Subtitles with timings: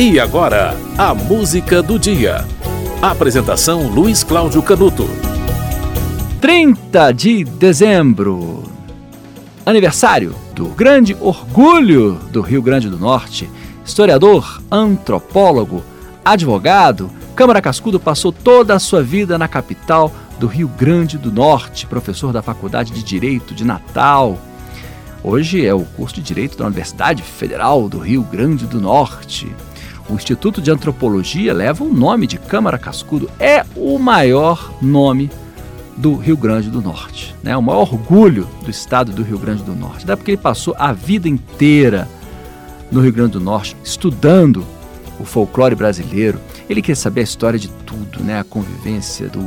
[0.00, 2.44] E agora, a música do dia.
[3.02, 5.10] Apresentação Luiz Cláudio Canuto.
[6.40, 8.62] 30 de dezembro.
[9.66, 13.50] Aniversário do grande orgulho do Rio Grande do Norte.
[13.84, 15.82] Historiador, antropólogo,
[16.24, 21.88] advogado, Câmara Cascudo passou toda a sua vida na capital do Rio Grande do Norte,
[21.88, 24.38] professor da Faculdade de Direito de Natal.
[25.24, 29.52] Hoje é o curso de Direito da Universidade Federal do Rio Grande do Norte.
[30.08, 35.30] O Instituto de Antropologia leva o nome de Câmara Cascudo, é o maior nome
[35.98, 37.56] do Rio Grande do Norte, né?
[37.56, 40.04] o maior orgulho do estado do Rio Grande do Norte.
[40.04, 42.08] Até porque ele passou a vida inteira
[42.90, 44.64] no Rio Grande do Norte estudando
[45.20, 46.40] o folclore brasileiro.
[46.70, 48.38] Ele quer saber a história de tudo, né?
[48.38, 49.44] a convivência do,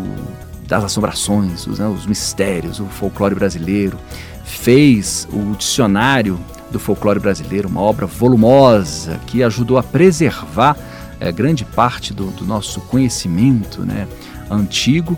[0.68, 1.88] das assombrações, os, né?
[1.88, 3.98] os mistérios, o folclore brasileiro.
[4.44, 6.40] Fez o dicionário
[6.72, 10.78] do folclore brasileiro, uma obra volumosa que ajudou a preservar
[11.20, 14.08] é, grande parte do, do, nosso conhecimento né,
[14.50, 15.18] antigo,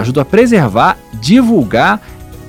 [0.00, 2.02] ajudou a preservar, divulgar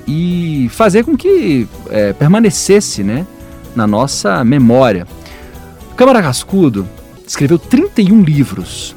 [0.07, 3.25] e fazer com que é, permanecesse né,
[3.75, 5.05] na nossa memória.
[5.95, 6.87] Câmara Cascudo
[7.25, 8.95] escreveu 31 livros,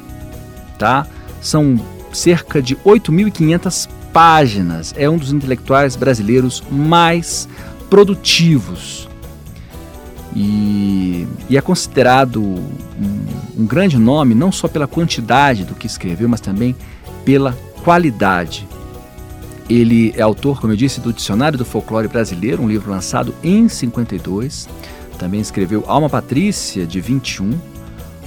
[0.77, 1.07] tá?
[1.41, 1.79] São
[2.11, 4.93] cerca de 8.500 páginas.
[4.97, 7.47] É um dos intelectuais brasileiros mais
[7.89, 9.08] produtivos
[10.35, 13.25] e, e é considerado um,
[13.57, 16.75] um grande nome não só pela quantidade do que escreveu, mas também
[17.25, 18.67] pela qualidade.
[19.69, 23.67] Ele é autor, como eu disse, do Dicionário do Folclore Brasileiro, um livro lançado em
[23.69, 24.67] 52.
[25.17, 27.59] Também escreveu Alma Patrícia, de 21,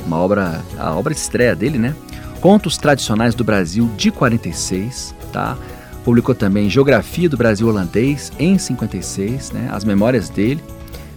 [0.06, 1.94] uma obra, a obra estreia dele, né?
[2.40, 5.56] Contos Tradicionais do Brasil, de 46, tá?
[6.04, 9.68] Publicou também Geografia do Brasil Holandês, em 56, né?
[9.72, 10.62] As memórias dele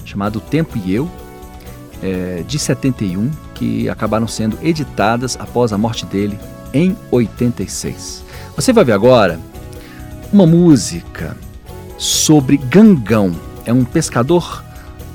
[0.06, 1.10] chamado Tempo e Eu,
[2.02, 6.40] é, de 71, que acabaram sendo editadas após a morte dele
[6.74, 8.24] em 86.
[8.56, 9.40] Você vai ver agora
[10.32, 11.36] uma música
[11.98, 13.34] sobre Gangão.
[13.66, 14.64] É um pescador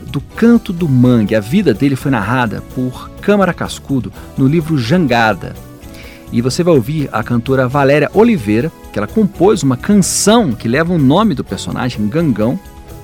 [0.06, 1.34] do Canto do Mangue.
[1.34, 5.54] A vida dele foi narrada por Câmara Cascudo no livro Jangada.
[6.32, 10.92] E você vai ouvir a cantora Valéria Oliveira, que ela compôs uma canção que leva
[10.92, 12.58] o nome do personagem Gangão,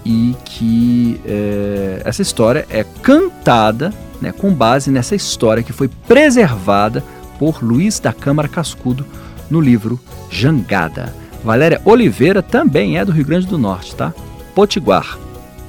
[0.06, 7.02] e que é, essa história é cantada né, com base nessa história que foi preservada
[7.40, 9.04] por Luiz da Câmara Cascudo
[9.50, 9.98] no livro
[10.30, 11.12] Jangada.
[11.42, 14.14] Valéria Oliveira também é do Rio Grande do Norte, tá?
[14.54, 15.18] Potiguar.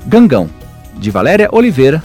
[0.05, 0.49] Gangão,
[0.97, 2.03] de Valéria Oliveira,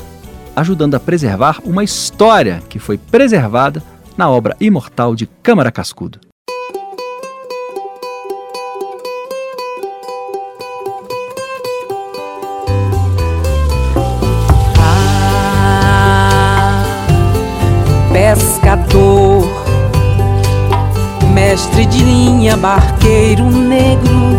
[0.56, 3.82] ajudando a preservar uma história que foi preservada
[4.16, 6.18] na obra imortal de Câmara Cascudo.
[21.62, 24.36] Mestre de linha, barqueiro negro,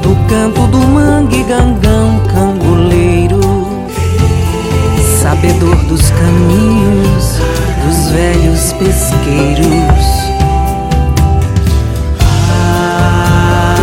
[0.00, 3.38] do canto do mangue, gangão, cangoleiro,
[5.20, 7.38] sabedor dos caminhos
[7.84, 10.06] dos velhos pesqueiros.
[12.50, 13.74] Ah,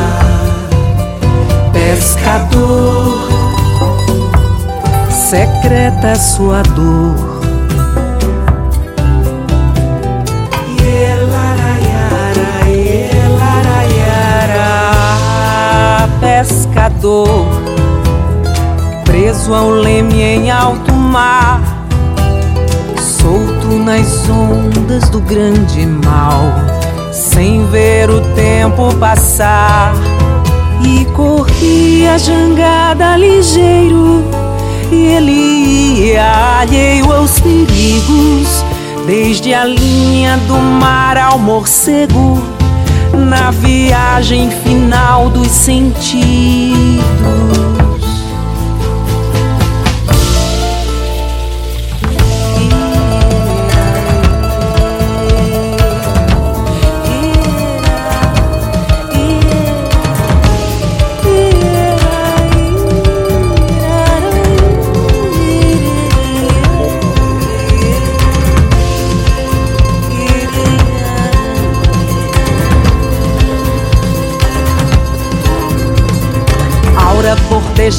[1.72, 3.30] pescador,
[5.12, 7.29] secreta sua dor
[16.80, 17.46] pescador,
[19.04, 21.62] preso ao leme em alto mar,
[22.98, 26.42] solto nas ondas do grande mal,
[27.12, 29.94] sem ver o tempo passar.
[30.82, 34.24] E corria jangada ligeiro,
[34.90, 38.64] e ele ia alheio aos perigos,
[39.06, 42.49] desde a linha do mar ao morcego
[43.26, 47.00] na viagem final dos sentidos.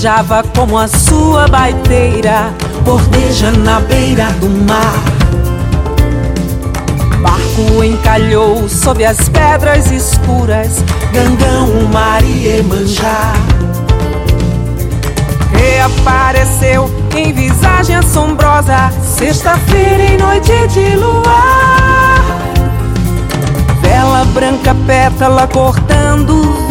[0.00, 2.55] Bordejava como a sua baiteira,
[2.85, 4.94] bordeja na beira do mar.
[7.20, 10.82] Barco encalhou sob as pedras escuras,
[11.12, 12.64] Gangão, mar e
[15.52, 22.25] Reapareceu em visagem assombrosa rosa, sexta-feira em noite de luar.
[23.82, 26.69] Vela branca, pétala cortando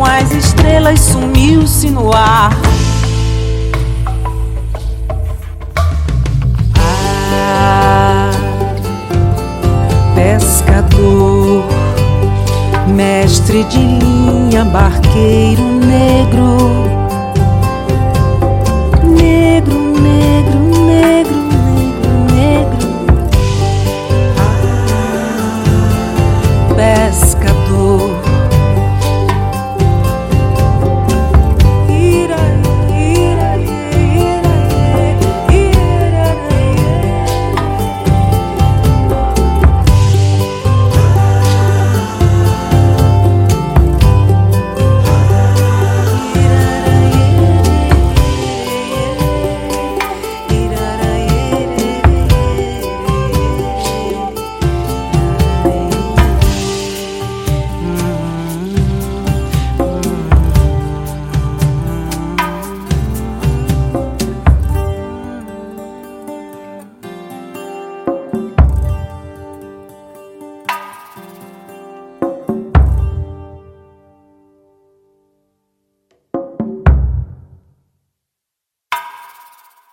[0.00, 2.52] com as estrelas sumiu-se no ar.
[7.52, 8.30] Ah,
[10.14, 11.64] pescador,
[12.88, 16.89] mestre de linha, barqueiro negro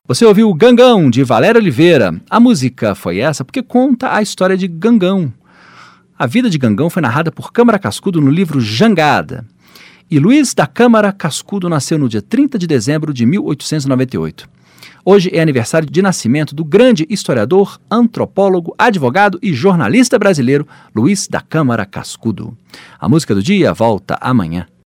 [0.07, 2.15] Você ouviu Gangão, de Valéria Oliveira.
[2.29, 5.33] A música foi essa porque conta a história de Gangão.
[6.17, 9.45] A vida de Gangão foi narrada por Câmara Cascudo no livro Jangada.
[10.09, 14.47] E Luiz da Câmara Cascudo nasceu no dia 30 de dezembro de 1898.
[15.03, 20.65] Hoje é aniversário de nascimento do grande historiador, antropólogo, advogado e jornalista brasileiro
[20.95, 22.57] Luiz da Câmara Cascudo.
[22.97, 24.67] A música do dia volta amanhã.